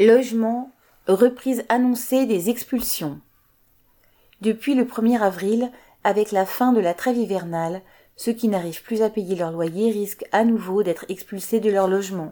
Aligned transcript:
Logement, 0.00 0.70
reprise 1.08 1.64
annoncée 1.68 2.24
des 2.24 2.50
expulsions. 2.50 3.20
Depuis 4.40 4.76
le 4.76 4.84
1er 4.84 5.18
avril, 5.18 5.72
avec 6.04 6.30
la 6.30 6.46
fin 6.46 6.72
de 6.72 6.78
la 6.78 6.94
trêve 6.94 7.16
hivernale, 7.16 7.82
ceux 8.14 8.32
qui 8.32 8.46
n'arrivent 8.46 8.84
plus 8.84 9.02
à 9.02 9.10
payer 9.10 9.34
leur 9.34 9.50
loyer 9.50 9.90
risquent 9.90 10.26
à 10.30 10.44
nouveau 10.44 10.84
d'être 10.84 11.04
expulsés 11.08 11.58
de 11.58 11.68
leur 11.68 11.88
logement. 11.88 12.30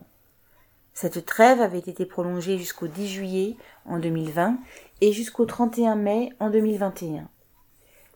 Cette 0.95 1.27
trêve 1.27 1.61
avait 1.61 1.81
été 1.81 2.07
prolongée 2.07 2.57
jusqu'au 2.57 2.87
10 2.87 3.08
juillet 3.08 3.56
en 3.85 3.98
2020 3.98 4.58
et 5.01 5.12
jusqu'au 5.12 5.44
31 5.44 5.96
mai 5.96 6.33
en 6.38 6.51
2021. 6.51 7.28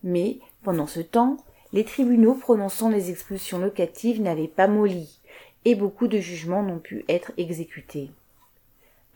Mais, 0.05 0.39
pendant 0.63 0.87
ce 0.87 1.01
temps, 1.01 1.39
les 1.73 1.85
tribunaux 1.85 2.35
prononçant 2.35 2.89
les 2.89 3.11
expulsions 3.11 3.59
locatives 3.59 4.23
n'avaient 4.23 4.47
pas 4.47 4.69
molli 4.69 5.19
et 5.65 5.75
beaucoup 5.75 6.07
de 6.07 6.19
jugements 6.19 6.63
n'ont 6.63 6.79
pu 6.79 7.05
être 7.09 7.33
exécutés. 7.37 8.13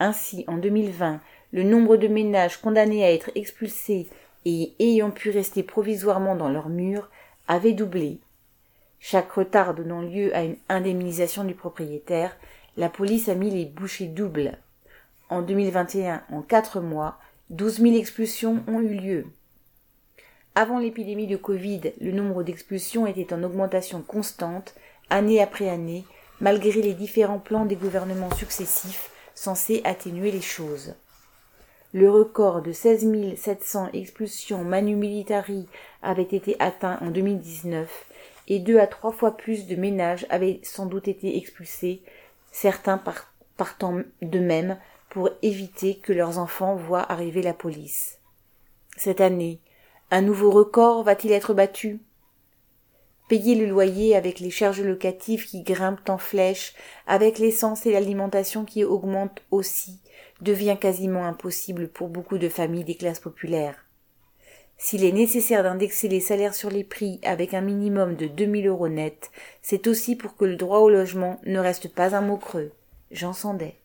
Ainsi, 0.01 0.45
en 0.49 0.57
2020, 0.57 1.21
le 1.53 1.63
nombre 1.63 1.97
de 1.97 2.09
ménages 2.09 2.61
condamnés 2.61 3.05
à 3.05 3.13
être 3.13 3.31
expulsés 3.35 4.09
et 4.45 4.73
ayant 4.81 5.11
pu 5.11 5.31
rester 5.31 5.63
provisoirement 5.63 6.35
dans 6.35 6.49
leurs 6.49 6.69
murs 6.69 7.09
avait 7.47 7.73
doublé. 7.73 8.19
Chaque 8.99 9.31
retard 9.33 9.75
donnant 9.75 10.03
lieu 10.03 10.35
à 10.35 10.43
une 10.43 10.57
indemnisation 10.69 11.45
du 11.45 11.55
propriétaire, 11.55 12.37
la 12.77 12.89
police 12.89 13.29
a 13.29 13.35
mis 13.35 13.51
les 13.51 13.67
bouchées 13.67 14.07
doubles. 14.07 14.59
En 15.29 15.43
2021, 15.43 16.23
en 16.33 16.43
quatre 16.43 16.81
mois, 16.81 17.19
12 17.51 17.81
000 17.81 17.97
expulsions 17.97 18.65
ont 18.67 18.81
eu 18.81 18.95
lieu. 18.95 19.27
Avant 20.57 20.79
l'épidémie 20.79 21.27
de 21.27 21.37
Covid, 21.37 21.93
le 22.01 22.13
nombre 22.13 22.43
d'expulsions 22.43 23.07
était 23.07 23.33
en 23.33 23.43
augmentation 23.43 24.03
constante, 24.03 24.75
année 25.11 25.41
après 25.41 25.69
année, 25.69 26.05
malgré 26.41 26.83
les 26.83 26.95
différents 26.95 27.39
plans 27.39 27.65
des 27.65 27.77
gouvernements 27.77 28.35
successifs 28.35 29.11
censés 29.35 29.81
atténuer 29.85 30.31
les 30.31 30.41
choses. 30.41 30.95
Le 31.93 32.11
record 32.11 32.63
de 32.63 32.73
16 32.73 33.37
700 33.37 33.91
expulsions 33.93 34.65
manu 34.65 34.97
militari 34.97 35.69
avait 36.03 36.23
été 36.23 36.57
atteint 36.59 36.99
en 37.01 37.11
2019 37.11 37.89
et 38.49 38.59
deux 38.59 38.79
à 38.79 38.87
trois 38.87 39.13
fois 39.13 39.37
plus 39.37 39.67
de 39.67 39.77
ménages 39.77 40.27
avaient 40.29 40.61
sans 40.63 40.87
doute 40.87 41.09
été 41.09 41.37
expulsés, 41.37 42.03
certains 42.51 43.01
partant 43.57 44.01
de 44.23 44.39
même 44.39 44.77
pour 45.09 45.31
éviter 45.43 45.97
que 45.97 46.13
leurs 46.13 46.39
enfants 46.39 46.75
voient 46.75 47.11
arriver 47.11 47.43
la 47.43 47.55
police. 47.55 48.19
Cette 48.97 49.21
année, 49.21 49.61
un 50.11 50.23
nouveau 50.23 50.51
record 50.51 51.05
va-t-il 51.05 51.33
être 51.33 51.55
battu? 51.55 52.01
Payer 53.29 53.55
le 53.55 53.67
loyer 53.67 54.17
avec 54.17 54.39
les 54.41 54.51
charges 54.51 54.83
locatives 54.83 55.47
qui 55.47 55.63
grimpent 55.63 56.09
en 56.09 56.19
flèche, 56.19 56.75
avec 57.07 57.39
l'essence 57.39 57.87
et 57.87 57.93
l'alimentation 57.93 58.65
qui 58.65 58.85
augmentent 58.85 59.43
aussi, 59.51 60.01
devient 60.43 60.77
quasiment 60.79 61.25
impossible 61.25 61.89
pour 61.89 62.09
beaucoup 62.09 62.39
de 62.39 62.49
familles 62.49 62.85
des 62.85 62.97
classes 62.97 63.21
populaires. 63.21 63.85
S'il 64.77 65.05
est 65.05 65.13
nécessaire 65.13 65.63
d'indexer 65.63 66.09
les 66.09 66.21
salaires 66.21 66.55
sur 66.55 66.69
les 66.69 66.85
prix 66.85 67.21
avec 67.23 67.55
un 67.55 67.61
minimum 67.61 68.17
de 68.17 68.27
2000 68.27 68.67
euros 68.67 68.89
net, 68.89 69.31
c'est 69.63 69.87
aussi 69.87 70.17
pour 70.17 70.37
que 70.37 70.45
le 70.45 70.57
droit 70.57 70.81
au 70.81 70.91
logement 70.91 71.41
ne 71.47 71.59
reste 71.59 71.95
pas 71.95 72.15
un 72.15 72.21
mot 72.21 72.37
creux. 72.37 72.73
J'en 73.11 73.33
Sandais. 73.33 73.77